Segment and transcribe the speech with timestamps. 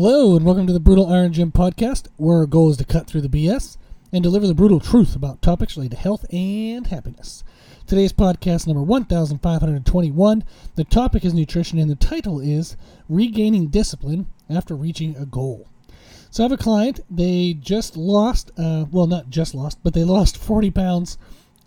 [0.00, 3.08] Hello, and welcome to the Brutal Iron Gym podcast, where our goal is to cut
[3.08, 3.76] through the BS
[4.12, 7.42] and deliver the brutal truth about topics related to health and happiness.
[7.84, 10.44] Today's podcast number 1521.
[10.76, 12.76] The topic is nutrition, and the title is
[13.08, 15.66] Regaining Discipline After Reaching a Goal.
[16.30, 20.04] So I have a client, they just lost, uh, well, not just lost, but they
[20.04, 21.18] lost 40 pounds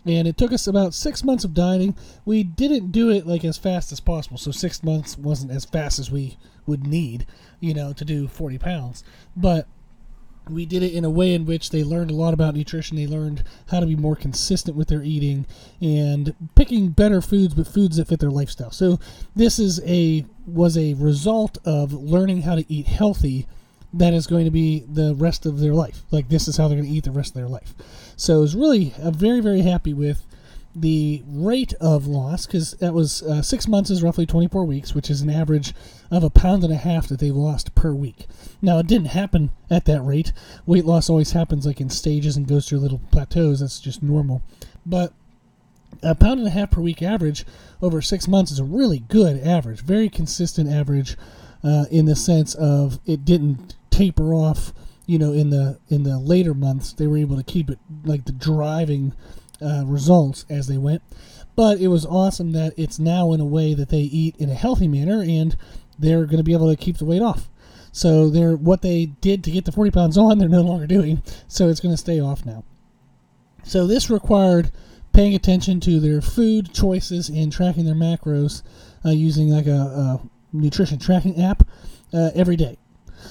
[0.04, 1.96] and it took us about six months of dieting.
[2.24, 5.98] We didn't do it like as fast as possible, so six months wasn't as fast
[5.98, 7.26] as we would need,
[7.60, 9.04] you know, to do 40 pounds.
[9.36, 9.66] But
[10.50, 12.96] we did it in a way in which they learned a lot about nutrition.
[12.96, 15.46] They learned how to be more consistent with their eating
[15.80, 18.72] and picking better foods, but foods that fit their lifestyle.
[18.72, 18.98] So
[19.36, 23.46] this is a was a result of learning how to eat healthy
[23.94, 26.02] that is going to be the rest of their life.
[26.10, 27.74] Like this is how they're going to eat the rest of their life.
[28.16, 30.24] So I was really uh, very very happy with
[30.74, 35.10] the rate of loss because that was uh, six months is roughly 24 weeks, which
[35.10, 35.74] is an average
[36.10, 38.26] of a pound and a half that they've lost per week.
[38.62, 40.32] Now it didn't happen at that rate.
[40.64, 43.60] Weight loss always happens like in stages and goes through little plateaus.
[43.60, 44.42] That's just normal.
[44.86, 45.12] But
[46.02, 47.44] a pound and a half per week average
[47.82, 51.16] over six months is a really good average, very consistent average.
[51.64, 54.72] Uh, in the sense of it didn't taper off.
[55.06, 58.24] You know, in the in the later months, they were able to keep it like
[58.24, 59.14] the driving
[59.60, 61.02] uh, results as they went.
[61.54, 64.54] But it was awesome that it's now in a way that they eat in a
[64.54, 65.56] healthy manner, and
[65.98, 67.48] they're going to be able to keep the weight off.
[67.92, 71.22] So they're what they did to get the 40 pounds on, they're no longer doing.
[71.46, 72.64] So it's going to stay off now.
[73.64, 74.72] So this required
[75.12, 78.62] paying attention to their food choices and tracking their macros
[79.04, 80.20] uh, using like a, a,
[80.54, 81.66] nutrition tracking app
[82.12, 82.76] uh, every day.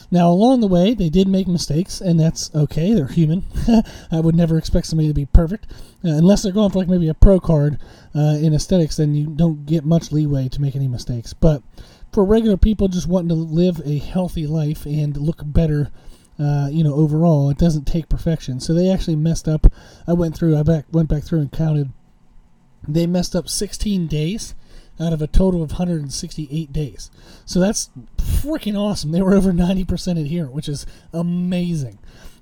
[0.10, 2.94] Now, along the way, they did make mistakes, and that's okay.
[2.94, 3.44] They're human.
[4.12, 5.68] I would never expect somebody to be perfect,
[6.04, 7.80] uh, unless they're going for like maybe a pro card
[8.16, 8.98] uh, in aesthetics.
[8.98, 11.34] Then you don't get much leeway to make any mistakes.
[11.34, 11.64] But
[12.12, 15.92] for regular people just wanting to live a healthy life and look better,
[16.40, 18.60] uh, you know, overall, it doesn't take perfection.
[18.60, 19.72] So they actually messed up.
[20.08, 20.58] I went through.
[20.58, 21.92] I back went back through and counted.
[22.88, 24.56] They messed up 16 days
[25.02, 27.10] out of a total of 168 days.
[27.46, 29.12] So that's freaking awesome.
[29.12, 31.98] They were over 90% adherent, which is amazing.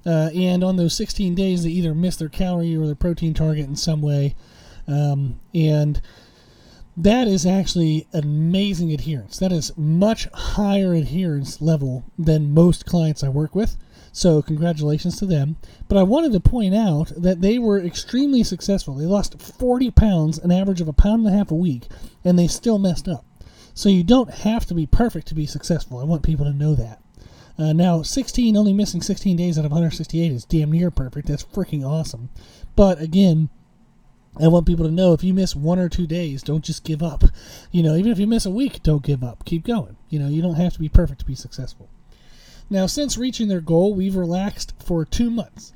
[0.05, 3.65] Uh, and on those 16 days, they either missed their calorie or their protein target
[3.65, 4.35] in some way.
[4.87, 6.01] Um, and
[6.99, 9.39] that is actually amazing adherence.
[9.39, 13.77] That is much higher adherence level than most clients I work with.
[14.11, 15.55] So, congratulations to them.
[15.87, 18.95] But I wanted to point out that they were extremely successful.
[18.95, 21.87] They lost 40 pounds, an average of a pound and a half a week,
[22.25, 23.23] and they still messed up.
[23.73, 25.99] So, you don't have to be perfect to be successful.
[25.99, 27.01] I want people to know that.
[27.57, 31.27] Uh, now, 16, only missing 16 days out of 168 is damn near perfect.
[31.27, 32.29] That's freaking awesome.
[32.75, 33.49] But again,
[34.37, 37.01] I want people to know if you miss one or two days, don't just give
[37.01, 37.23] up.
[37.71, 39.45] You know, even if you miss a week, don't give up.
[39.45, 39.97] Keep going.
[40.09, 41.89] You know, you don't have to be perfect to be successful.
[42.69, 45.73] Now, since reaching their goal, we've relaxed for two months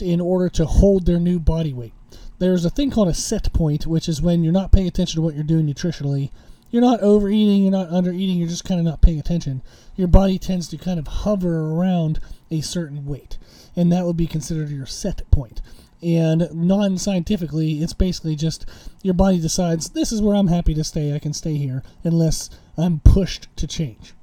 [0.00, 1.92] in order to hold their new body weight.
[2.38, 5.22] There's a thing called a set point, which is when you're not paying attention to
[5.22, 6.30] what you're doing nutritionally.
[6.70, 9.62] You're not overeating, you're not undereating, you're just kind of not paying attention.
[9.94, 13.38] Your body tends to kind of hover around a certain weight,
[13.74, 15.62] and that would be considered your set point.
[16.06, 18.64] And non scientifically, it's basically just
[19.02, 22.48] your body decides this is where I'm happy to stay, I can stay here, unless
[22.78, 24.14] I'm pushed to change.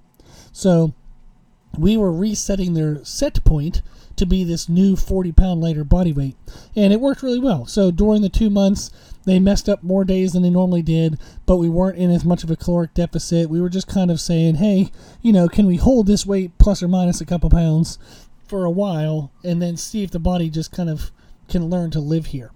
[0.54, 0.94] So,
[1.78, 3.82] we were resetting their set point
[4.16, 6.38] to be this new 40 pound lighter body weight.
[6.74, 7.66] And it worked really well.
[7.66, 8.92] So during the two months,
[9.26, 12.44] they messed up more days than they normally did, but we weren't in as much
[12.44, 13.50] of a caloric deficit.
[13.50, 14.92] We were just kind of saying, hey,
[15.22, 17.98] you know, can we hold this weight plus or minus a couple pounds
[18.48, 21.12] for a while and then see if the body just kind of
[21.53, 22.52] can learn to live here?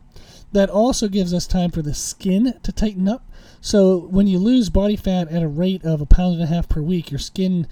[0.51, 3.29] That also gives us time for the skin to tighten up.
[3.61, 6.67] So when you lose body fat at a rate of a pound and a half
[6.67, 7.67] per week, your skin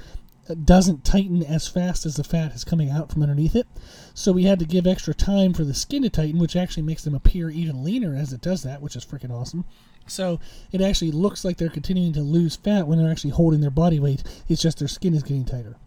[0.50, 3.68] uh, doesn't tighten as fast as the fat is coming out from underneath it.
[4.14, 7.03] So we had to give extra time for the skin to tighten, which actually makes
[7.03, 9.66] them appear even leaner as it does that, which is freaking awesome.
[10.08, 10.40] So
[10.72, 14.00] it actually looks like they're continuing to lose fat when they're actually holding their body
[14.00, 14.24] weight.
[14.47, 15.78] It's just their skin is getting tighter.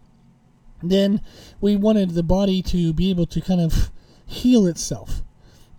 [0.81, 1.21] Then
[1.61, 3.91] we wanted the body to be able to kind of
[4.25, 5.21] heal itself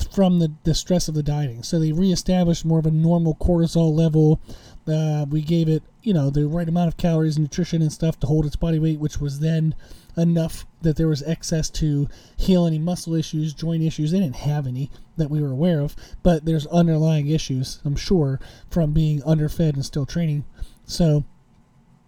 [0.05, 1.62] from the, the stress of the dieting.
[1.62, 4.41] So they reestablished more of a normal cortisol level.
[4.87, 8.26] Uh, we gave it, you know, the right amount of calories, nutrition, and stuff to
[8.26, 9.75] hold its body weight, which was then
[10.17, 14.11] enough that there was excess to heal any muscle issues, joint issues.
[14.11, 18.41] They didn't have any that we were aware of, but there's underlying issues, I'm sure,
[18.70, 20.44] from being underfed and still training.
[20.87, 21.25] So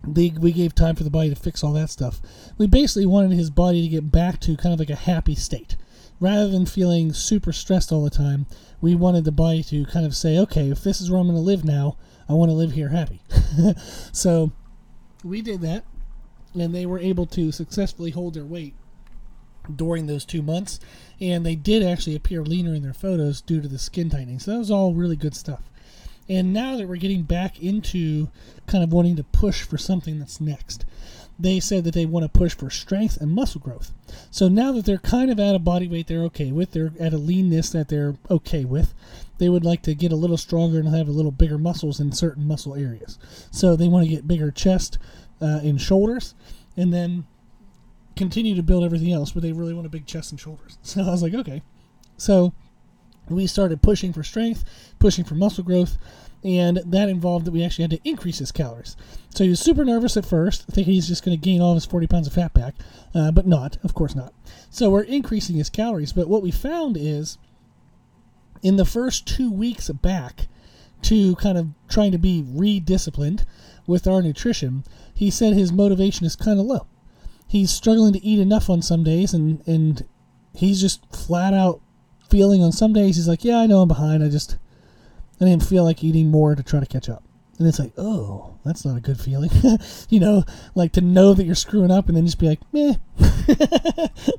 [0.07, 2.21] they, we gave time for the body to fix all that stuff.
[2.59, 5.77] We basically wanted his body to get back to kind of like a happy state
[6.23, 8.47] rather than feeling super stressed all the time,
[8.81, 11.37] we wanted the body to kind of say, okay, if this is where I'm going
[11.37, 11.97] to live now,
[12.29, 13.21] I want to live here happy.
[14.13, 14.53] so
[15.25, 15.85] we did that.
[16.55, 18.75] and they were able to successfully hold their weight
[19.75, 20.79] during those two months.
[21.21, 24.39] And they did actually appear leaner in their photos due to the skin tightening.
[24.39, 25.63] So that was all really good stuff.
[26.29, 28.29] And now that we're getting back into
[28.69, 30.85] kind of wanting to push for something that's next,
[31.43, 33.93] they said that they want to push for strength and muscle growth.
[34.31, 37.13] So now that they're kind of at a body weight they're okay with, they're at
[37.13, 38.95] a leanness that they're okay with,
[39.39, 42.13] they would like to get a little stronger and have a little bigger muscles in
[42.13, 43.19] certain muscle areas.
[43.51, 44.99] So they want to get bigger chest
[45.41, 46.35] uh, and shoulders,
[46.77, 47.27] and then
[48.15, 50.79] continue to build everything else, but they really want a big chest and shoulders.
[50.85, 51.63] So I was like, okay.
[52.17, 52.53] So
[53.29, 54.65] we started pushing for strength,
[54.99, 55.97] pushing for muscle growth,
[56.45, 58.97] and that involved that we actually had to increase his calories.
[59.31, 61.77] So he was super nervous at first, thinking he's just going to gain all of
[61.77, 62.75] his 40 pounds of fat back,
[63.15, 64.35] uh, but not, of course not.
[64.71, 67.39] So we're increasing his calories, but what we found is
[68.63, 70.49] in the first two weeks back
[71.03, 73.45] to kind of trying to be redisciplined
[73.87, 76.87] with our nutrition, he said his motivation is kind of low.
[77.49, 80.07] He's struggling to eat enough on some days, and, and
[80.55, 81.81] he's just flat out
[82.33, 84.25] feeling on some days he's like, yeah, I know I'm behind.
[84.25, 84.57] I just
[85.43, 87.25] I didn't feel like eating more to try to catch up.
[87.59, 89.51] And it's like, oh, that's not a good feeling.
[90.09, 90.45] you know,
[90.75, 92.95] like to know that you're screwing up and then just be like, meh.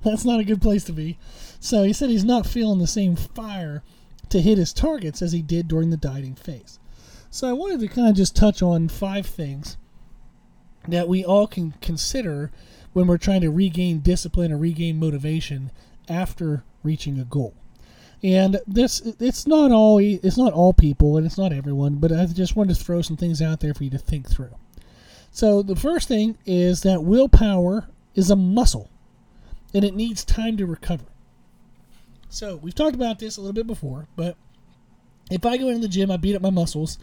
[0.04, 1.18] that's not a good place to be.
[1.60, 3.84] So he said he's not feeling the same fire
[4.30, 6.80] to hit his targets as he did during the dieting phase.
[7.30, 9.78] So I wanted to kind of just touch on five things
[10.88, 12.52] that we all can consider
[12.94, 15.72] when we're trying to regain discipline or regain motivation
[16.10, 17.54] after reaching a goal.
[18.24, 22.26] And this it's not all it's not all people and it's not everyone, but I
[22.28, 24.56] just wanted to throw some things out there for you to think through.
[25.32, 28.90] So the first thing is that willpower is a muscle
[29.74, 31.06] and it needs time to recover.
[32.30, 34.38] So we've talked about this a little bit before, but
[35.30, 36.98] if I go into the gym, I beat up my muscles,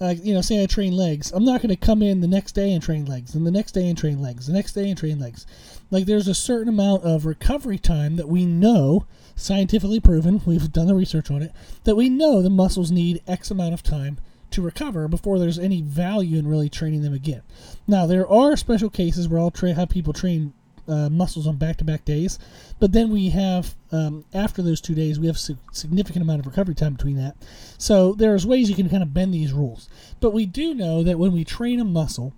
[0.00, 2.52] uh, you know, say I train legs, I'm not going to come in the next
[2.52, 4.98] day and train legs, and the next day and train legs, the next day and
[4.98, 5.46] train legs.
[5.90, 9.06] Like there's a certain amount of recovery time that we know,
[9.36, 11.52] scientifically proven, we've done the research on it,
[11.84, 14.18] that we know the muscles need X amount of time
[14.52, 17.42] to recover before there's any value in really training them again.
[17.86, 20.52] Now there are special cases where I'll tra- have people train
[20.90, 22.38] uh, muscles on back-to-back days,
[22.78, 26.46] but then we have um, after those two days we have a significant amount of
[26.46, 27.36] recovery time between that.
[27.78, 29.88] So there's ways you can kind of bend these rules,
[30.20, 32.34] but we do know that when we train a muscle,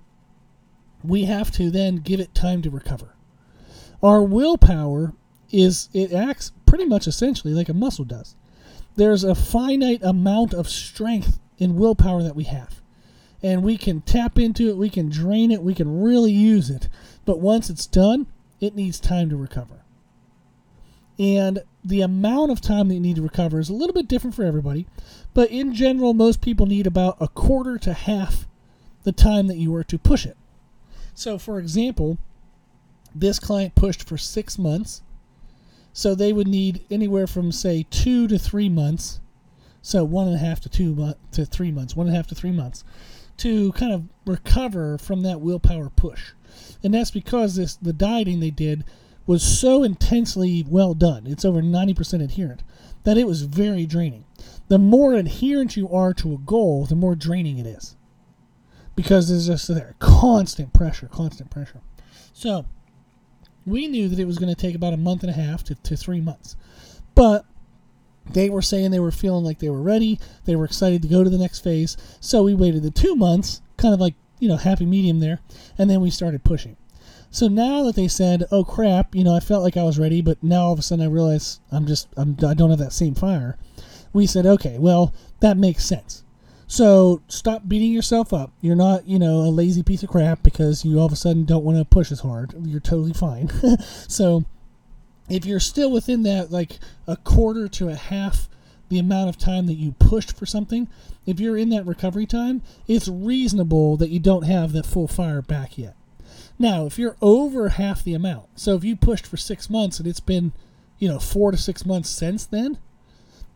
[1.03, 3.15] we have to then give it time to recover.
[4.03, 5.15] Our willpower
[5.51, 8.37] is it acts pretty much essentially like a muscle does.
[8.97, 12.83] There's a finite amount of strength in willpower that we have
[13.43, 16.89] and we can tap into it, we can drain it, we can really use it.
[17.25, 18.27] But once it's done,
[18.63, 19.83] it needs time to recover.
[21.19, 24.37] And the amount of time that you need to recover is a little bit different
[24.37, 24.87] for everybody,
[25.35, 28.47] but in general, most people need about a quarter to half
[29.03, 30.37] the time that you were to push it.
[31.13, 32.19] So, for example,
[33.15, 35.03] this client pushed for six months,
[35.93, 39.21] so they would need anywhere from, say, two to three months.
[39.83, 42.35] So, one and a half to two to three months, one and a half to
[42.35, 42.85] three months
[43.39, 46.33] to kind of recover from that willpower push.
[46.83, 48.85] And that's because this the dieting they did
[49.27, 51.27] was so intensely well done.
[51.27, 52.63] It's over 90% adherent
[53.05, 54.25] that it was very draining.
[54.69, 57.97] The more adherent you are to a goal, the more draining it is.
[58.95, 61.81] Because there's just there constant pressure, constant pressure.
[62.33, 62.67] So,
[63.65, 65.75] we knew that it was going to take about a month and a half to,
[65.75, 66.57] to three months.
[67.15, 67.45] But
[68.31, 70.19] they were saying they were feeling like they were ready.
[70.45, 71.97] They were excited to go to the next phase.
[72.21, 75.41] So we waited the two months, kind of like, you know, happy medium there.
[75.79, 76.77] And then we started pushing.
[77.31, 80.21] So now that they said, oh crap, you know, I felt like I was ready,
[80.21, 82.93] but now all of a sudden I realize I'm just, I'm, I don't have that
[82.93, 83.57] same fire.
[84.13, 86.25] We said, okay, well, that makes sense.
[86.67, 88.53] So stop beating yourself up.
[88.61, 91.45] You're not, you know, a lazy piece of crap because you all of a sudden
[91.45, 92.55] don't want to push as hard.
[92.65, 93.51] You're totally fine.
[94.09, 94.45] so
[95.29, 98.49] if you're still within that like a quarter to a half
[98.89, 100.89] the amount of time that you pushed for something,
[101.25, 105.41] if you're in that recovery time, it's reasonable that you don't have that full fire
[105.41, 105.97] back yet.
[106.59, 110.07] Now, if you're over half the amount, so if you pushed for six months and
[110.07, 110.53] it's been,
[110.99, 112.79] you know, four to six months since then,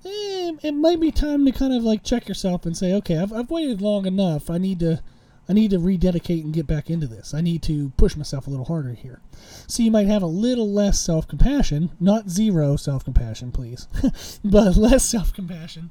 [0.05, 3.33] eh, it might be time to kind of like check yourself and say, okay, I've,
[3.33, 4.49] I've waited long enough.
[4.49, 5.03] I need to
[5.49, 7.33] I need to rededicate and get back into this.
[7.33, 9.21] I need to push myself a little harder here.
[9.67, 13.87] So you might have a little less self compassion, not zero self compassion, please,
[14.45, 15.91] but less self compassion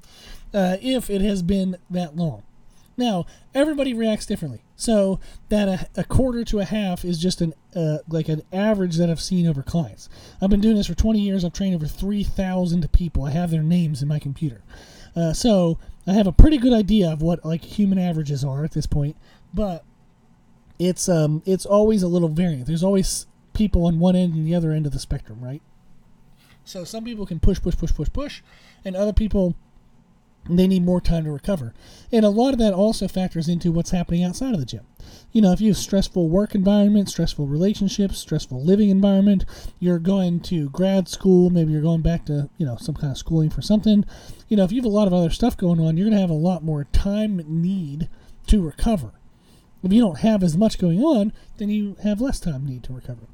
[0.53, 2.43] uh, if it has been that long.
[2.97, 4.61] Now, everybody reacts differently.
[4.77, 5.19] So
[5.49, 9.09] that a, a quarter to a half is just an uh, like an average that
[9.09, 10.09] I've seen over clients.
[10.41, 11.43] I've been doing this for 20 years.
[11.43, 13.23] I've trained over 3,000 people.
[13.25, 14.63] I have their names in my computer.
[15.15, 18.71] Uh, so I have a pretty good idea of what like human averages are at
[18.71, 19.15] this point.
[19.55, 19.83] But
[20.77, 22.67] it's um it's always a little variant.
[22.67, 25.61] There's always people on one end and the other end of the spectrum, right?
[26.65, 28.41] So some people can push, push, push, push, push,
[28.83, 29.55] and other people
[30.47, 31.73] they need more time to recover.
[32.11, 34.85] And a lot of that also factors into what's happening outside of the gym.
[35.31, 39.45] You know, if you have stressful work environment, stressful relationships, stressful living environment,
[39.79, 43.17] you're going to grad school, maybe you're going back to, you know, some kind of
[43.17, 44.05] schooling for something.
[44.47, 46.21] You know, if you have a lot of other stuff going on, you're going to
[46.21, 48.07] have a lot more time need
[48.47, 49.13] to recover.
[49.85, 52.93] If you don't have as much going on, then you have less time need to
[52.93, 53.27] recover.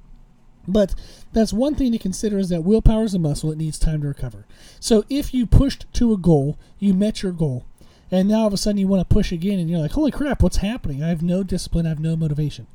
[0.68, 0.94] But
[1.32, 4.10] that's one thing to consider is that willpower is a muscle, it needs time to
[4.10, 4.46] recover.
[4.80, 7.66] So if you pushed to a goal, you met your goal,
[8.12, 10.12] and now all of a sudden you want to push again and you're like, holy
[10.12, 11.02] crap, what's happening?
[11.02, 12.68] I have no discipline, I have no motivation.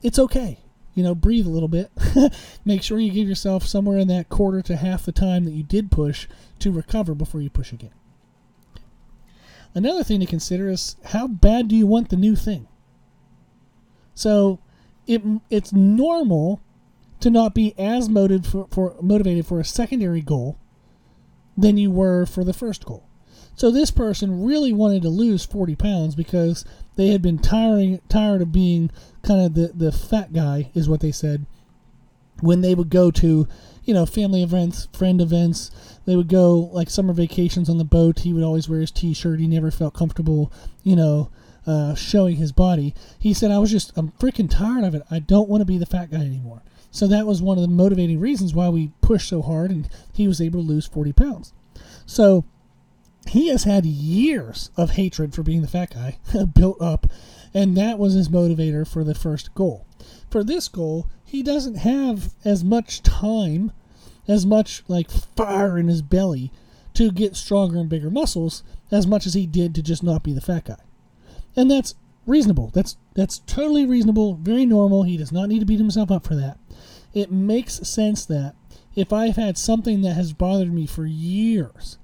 [0.00, 0.60] It's okay.
[0.94, 1.90] You know, breathe a little bit.
[2.64, 5.64] Make sure you give yourself somewhere in that quarter to half the time that you
[5.64, 6.28] did push
[6.60, 7.90] to recover before you push again.
[9.78, 12.66] Another thing to consider is how bad do you want the new thing?
[14.12, 14.58] So
[15.06, 16.60] it, it's normal
[17.20, 20.58] to not be as motivated for, for motivated for a secondary goal
[21.56, 23.06] than you were for the first goal.
[23.54, 26.64] So this person really wanted to lose 40 pounds because
[26.96, 28.90] they had been tiring, tired of being
[29.22, 31.46] kind of the, the fat guy, is what they said.
[32.40, 33.46] When they would go to,
[33.88, 35.70] you know, family events, friend events,
[36.04, 38.18] they would go like summer vacations on the boat.
[38.18, 39.40] He would always wear his t-shirt.
[39.40, 40.52] He never felt comfortable,
[40.82, 41.30] you know,
[41.66, 42.94] uh, showing his body.
[43.18, 45.02] He said, "I was just, I'm freaking tired of it.
[45.10, 47.68] I don't want to be the fat guy anymore." So that was one of the
[47.68, 51.54] motivating reasons why we pushed so hard and he was able to lose 40 pounds.
[52.04, 52.44] So
[53.26, 56.18] he has had years of hatred for being the fat guy
[56.54, 57.06] built up,
[57.54, 59.86] and that was his motivator for the first goal.
[60.30, 63.72] For this goal, he doesn't have as much time,
[64.26, 66.52] as much like fire in his belly
[66.94, 70.32] to get stronger and bigger muscles as much as he did to just not be
[70.32, 70.82] the fat guy.
[71.56, 71.94] And that's
[72.26, 72.70] reasonable.
[72.74, 75.02] That's that's totally reasonable, very normal.
[75.02, 76.58] He does not need to beat himself up for that
[77.14, 78.54] it makes sense that
[78.94, 81.98] if I've had something that has bothered me for years,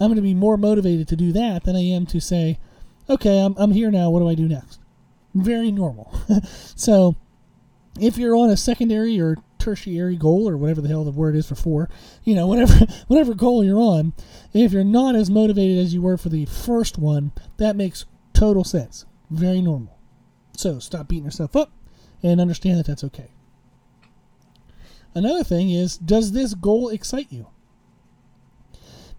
[0.00, 2.58] I'm going to be more motivated to do that than I am to say,
[3.08, 4.10] okay, I'm, I'm here now.
[4.10, 4.80] What do I do next?
[5.34, 6.12] Very normal.
[6.74, 7.16] so
[8.00, 11.46] if you're on a secondary or tertiary goal or whatever the hell the word is
[11.46, 11.88] for four,
[12.24, 14.12] you know, whatever whatever goal you're on,
[14.52, 18.64] if you're not as motivated as you were for the first one, that makes total
[18.64, 19.04] sense.
[19.30, 19.98] Very normal.
[20.56, 21.70] So stop beating yourself up
[22.22, 23.30] and understand that that's okay.
[25.14, 27.46] Another thing is, does this goal excite you?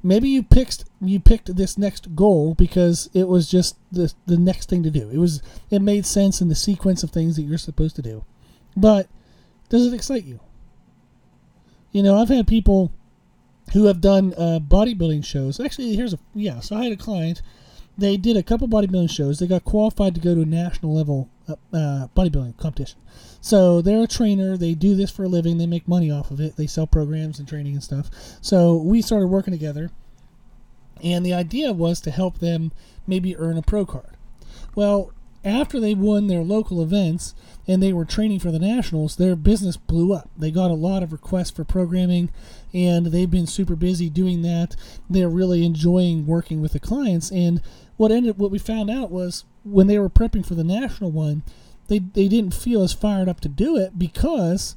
[0.02, 4.70] Maybe you picked you picked this next goal because it was just the the next
[4.70, 5.10] thing to do.
[5.10, 8.24] It was it made sense in the sequence of things that you're supposed to do.
[8.78, 9.08] But
[9.68, 10.40] does it excite you?
[11.92, 12.92] You know, I've had people
[13.74, 15.60] who have done uh, bodybuilding shows.
[15.60, 16.60] Actually, here's a yeah.
[16.60, 17.42] So I had a client.
[17.98, 19.40] They did a couple bodybuilding shows.
[19.40, 23.00] They got qualified to go to a national level uh, uh bodybuilding competition.
[23.42, 24.58] So they're a trainer.
[24.58, 25.58] They do this for a living.
[25.58, 26.56] They make money off of it.
[26.56, 28.10] They sell programs and training and stuff.
[28.42, 29.92] So we started working together,
[31.04, 32.72] and the idea was to help them
[33.08, 34.18] maybe earn a pro card.
[34.76, 35.12] Well,
[35.44, 37.34] after they won their local events
[37.66, 40.30] and they were training for the nationals, their business blew up.
[40.38, 42.30] They got a lot of requests for programming,
[42.74, 44.76] and they've been super busy doing that.
[45.10, 47.32] They're really enjoying working with the clients.
[47.32, 47.62] And
[47.96, 51.44] what ended, what we found out was when they were prepping for the national one
[51.90, 54.76] they, they didn't feel as fired up to do it because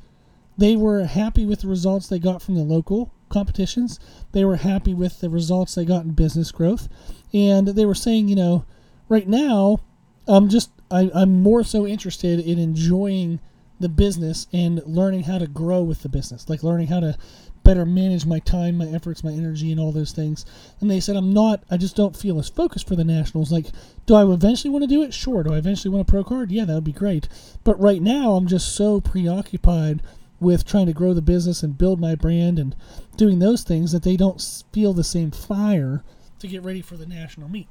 [0.58, 4.00] they were happy with the results they got from the local competitions.
[4.32, 6.88] They were happy with the results they got in business growth.
[7.32, 8.64] And they were saying, you know,
[9.08, 9.78] right now,
[10.26, 13.40] I'm just, I, I'm more so interested in enjoying
[13.80, 17.16] the business and learning how to grow with the business, like learning how to
[17.64, 20.44] better manage my time, my efforts, my energy, and all those things.
[20.80, 23.52] And they said, I'm not, I just don't feel as focused for the Nationals.
[23.52, 23.66] Like,
[24.06, 25.14] do I eventually want to do it?
[25.14, 25.42] Sure.
[25.42, 26.50] Do I eventually want a pro card?
[26.50, 27.28] Yeah, that would be great.
[27.64, 30.02] But right now, I'm just so preoccupied
[30.40, 32.74] with trying to grow the business and build my brand and
[33.16, 36.02] doing those things that they don't feel the same fire
[36.40, 37.68] to get ready for the national meet.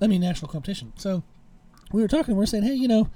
[0.00, 0.92] I mean, national competition.
[0.96, 1.22] So
[1.92, 3.08] we were talking, we are saying, hey, you know,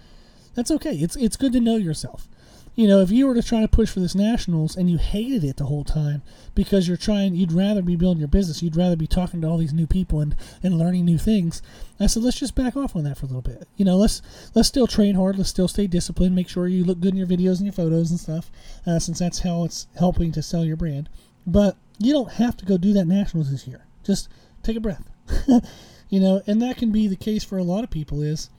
[0.55, 0.95] that's okay.
[0.95, 2.29] It's it's good to know yourself
[2.75, 5.45] you know, if you were to try to push for this nationals and you hated
[5.45, 6.23] it the whole time
[6.57, 9.59] because you're trying, you'd rather be building your business, you'd rather be talking to all
[9.59, 11.63] these new people and, and learning new things.
[12.01, 13.69] I said, let's just back off on that for a little bit.
[13.77, 14.23] You know, let's
[14.55, 17.29] let's still train hard, let's still stay disciplined, make sure you look good in your
[17.29, 18.51] videos and your photos and stuff,
[18.87, 21.09] uh, since that's how it's helping to sell your brand.
[21.47, 23.87] But you don't have to go do that nationals this year.
[24.03, 24.29] Just
[24.65, 25.09] take a breath.
[26.09, 28.21] you know, and that can be the case for a lot of people.
[28.21, 28.51] Is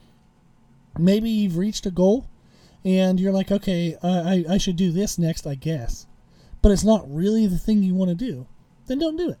[0.98, 2.26] maybe you've reached a goal
[2.86, 6.06] and you're like, okay, I, I should do this next, I guess.
[6.62, 8.46] But it's not really the thing you want to do.
[8.86, 9.38] Then don't do it.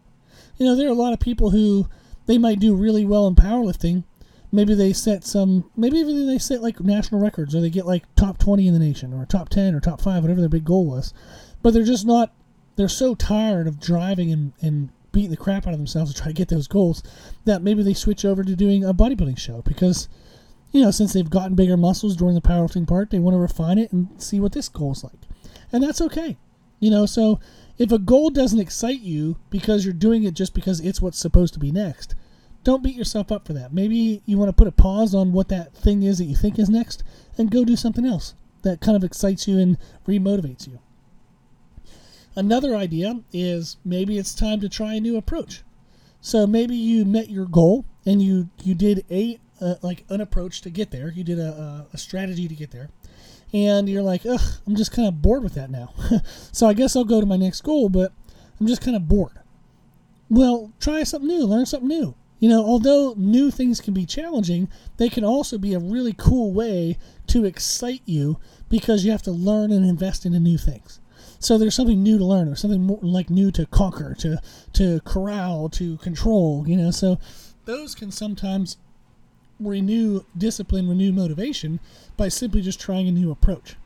[0.58, 1.88] You know, there are a lot of people who
[2.26, 4.04] they might do really well in powerlifting,
[4.52, 8.04] maybe they set some maybe even they set like national records or they get like
[8.14, 10.86] top 20 in the nation or top 10 or top 5 whatever their big goal
[10.86, 11.12] was
[11.62, 12.32] but they're just not
[12.76, 16.28] they're so tired of driving and, and beating the crap out of themselves to try
[16.28, 17.02] to get those goals
[17.44, 20.08] that maybe they switch over to doing a bodybuilding show because
[20.76, 23.78] you know since they've gotten bigger muscles during the powerlifting part they want to refine
[23.78, 25.20] it and see what this goal's like
[25.72, 26.36] and that's okay
[26.80, 27.40] you know so
[27.78, 31.54] if a goal doesn't excite you because you're doing it just because it's what's supposed
[31.54, 32.14] to be next
[32.66, 33.72] don't beat yourself up for that.
[33.72, 36.58] Maybe you want to put a pause on what that thing is that you think
[36.58, 37.04] is next
[37.38, 40.80] and go do something else that kind of excites you and remotivates you.
[42.34, 45.62] Another idea is maybe it's time to try a new approach.
[46.20, 50.60] So maybe you met your goal and you you did a uh, like an approach
[50.62, 51.10] to get there.
[51.10, 52.90] You did a, a strategy to get there,
[53.52, 55.92] and you're like, ugh, I'm just kind of bored with that now.
[56.52, 58.12] so I guess I'll go to my next goal, but
[58.60, 59.38] I'm just kind of bored.
[60.28, 62.14] Well, try something new, learn something new.
[62.38, 66.52] You know, although new things can be challenging, they can also be a really cool
[66.52, 66.98] way
[67.28, 71.00] to excite you because you have to learn and invest into new things.
[71.38, 74.40] So there's something new to learn, or something more like new to conquer, to
[74.74, 76.64] to corral, to control.
[76.66, 77.18] You know, so
[77.64, 78.76] those can sometimes
[79.58, 81.80] renew discipline, renew motivation
[82.16, 83.76] by simply just trying a new approach.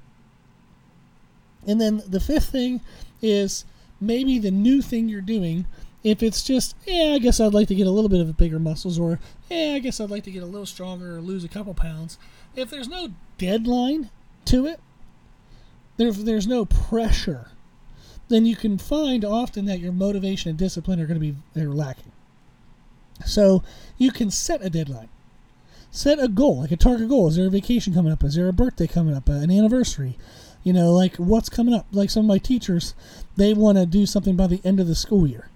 [1.66, 2.80] And then the fifth thing
[3.22, 3.64] is
[4.00, 5.66] maybe the new thing you're doing
[6.02, 8.58] if it's just, yeah, I guess I'd like to get a little bit of bigger
[8.58, 9.18] muscles, or
[9.50, 12.18] yeah, I guess I'd like to get a little stronger or lose a couple pounds.
[12.56, 14.10] If there's no deadline
[14.46, 14.80] to it,
[15.98, 17.50] there, there's no pressure,
[18.28, 21.68] then you can find often that your motivation and discipline are going to be they're
[21.68, 22.12] lacking.
[23.26, 23.62] So
[23.98, 25.10] you can set a deadline.
[25.90, 27.28] Set a goal, like a target goal.
[27.28, 28.22] Is there a vacation coming up?
[28.22, 29.28] Is there a birthday coming up?
[29.28, 30.16] An anniversary?
[30.62, 31.86] You know, like what's coming up?
[31.90, 32.94] Like some of my teachers,
[33.36, 35.50] they want to do something by the end of the school year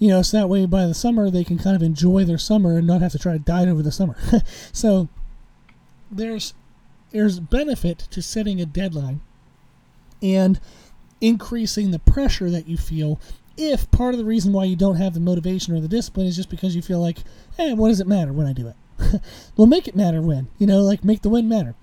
[0.00, 2.78] you know, so that way by the summer they can kind of enjoy their summer
[2.78, 4.16] and not have to try to diet over the summer.
[4.72, 5.08] so
[6.10, 6.54] there's
[7.12, 9.20] there's benefit to setting a deadline
[10.22, 10.58] and
[11.20, 13.20] increasing the pressure that you feel
[13.58, 16.36] if part of the reason why you don't have the motivation or the discipline is
[16.36, 17.18] just because you feel like,
[17.58, 18.76] hey, what does it matter when I do it?
[19.56, 21.74] well, make it matter when, you know, like make the win matter.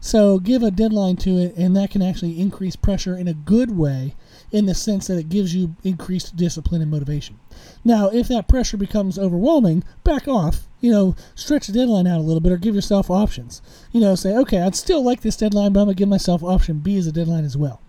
[0.00, 3.76] So give a deadline to it, and that can actually increase pressure in a good
[3.76, 4.14] way
[4.52, 7.38] in the sense that it gives you increased discipline and motivation.
[7.84, 10.68] Now, if that pressure becomes overwhelming, back off.
[10.80, 13.62] You know, stretch the deadline out a little bit or give yourself options.
[13.90, 16.42] You know, say, okay, I'd still like this deadline, but I'm going to give myself
[16.42, 17.80] option B as a deadline as well.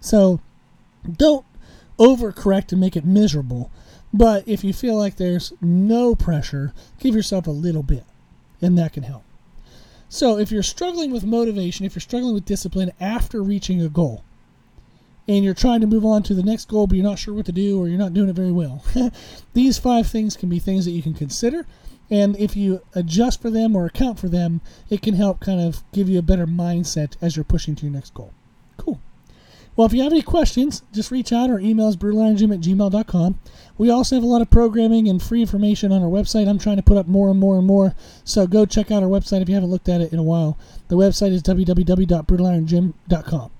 [0.00, 0.40] So
[1.16, 1.44] don't
[1.98, 3.70] overcorrect and make it miserable.
[4.12, 8.04] But if you feel like there's no pressure, give yourself a little bit,
[8.60, 9.22] and that can help.
[10.08, 14.24] So if you're struggling with motivation, if you're struggling with discipline after reaching a goal,
[15.28, 17.46] and you're trying to move on to the next goal, but you're not sure what
[17.46, 18.82] to do or you're not doing it very well.
[19.54, 21.66] These five things can be things that you can consider.
[22.10, 25.84] And if you adjust for them or account for them, it can help kind of
[25.92, 28.32] give you a better mindset as you're pushing to your next goal.
[28.76, 29.00] Cool.
[29.80, 31.48] Well, if you have any questions, just reach out.
[31.48, 33.38] Our email is brutalirongym at gmail.com.
[33.78, 36.46] We also have a lot of programming and free information on our website.
[36.46, 37.94] I'm trying to put up more and more and more.
[38.22, 40.58] So go check out our website if you haven't looked at it in a while.
[40.88, 43.50] The website is www.brutalirongym.com.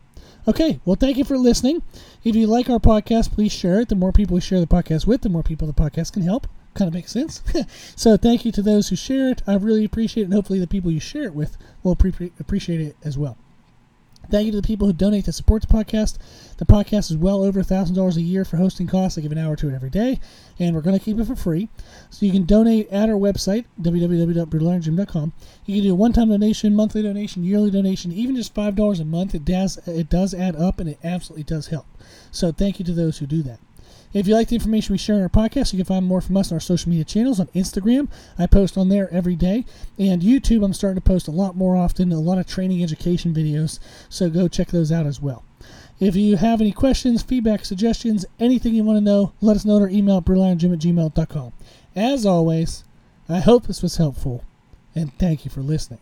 [0.46, 1.80] Okay, well, thank you for listening.
[2.22, 3.88] If you like our podcast, please share it.
[3.88, 6.46] The more people we share the podcast with, the more people the podcast can help.
[6.74, 7.42] Kind of makes sense.
[7.96, 9.40] so, thank you to those who share it.
[9.46, 12.94] I really appreciate it, and hopefully, the people you share it with will appreciate it
[13.02, 13.38] as well.
[14.30, 16.18] Thank you to the people who donate to support the podcast.
[16.58, 19.18] The podcast is well over $1,000 a year for hosting costs.
[19.18, 20.20] I give an hour to it every day,
[20.58, 21.68] and we're going to keep it for free.
[22.10, 25.32] So you can donate at our website, www.brutalirongym.com.
[25.66, 29.34] You can do a one-time donation, monthly donation, yearly donation, even just $5 a month.
[29.34, 31.86] It does, it does add up, and it absolutely does help.
[32.30, 33.58] So thank you to those who do that.
[34.12, 36.36] If you like the information we share in our podcast, you can find more from
[36.36, 38.08] us on our social media channels on Instagram.
[38.38, 39.64] I post on there every day.
[39.98, 43.32] And YouTube, I'm starting to post a lot more often, a lot of training education
[43.32, 43.78] videos.
[44.08, 45.44] So go check those out as well.
[46.00, 49.76] If you have any questions, feedback, suggestions, anything you want to know, let us know
[49.76, 51.52] at our email at brutalirongym at gmail.com.
[51.94, 52.84] As always,
[53.28, 54.42] I hope this was helpful,
[54.94, 56.00] and thank you for listening.